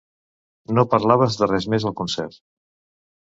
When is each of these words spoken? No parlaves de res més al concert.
No 0.77 0.85
parlaves 0.93 1.37
de 1.41 1.49
res 1.51 1.69
més 1.73 1.87
al 1.91 1.95
concert. 2.01 2.39